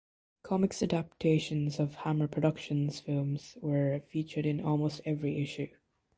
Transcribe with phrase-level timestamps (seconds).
[0.41, 5.67] Comics adaptations of Hammer Productions films were featured in almost every issue.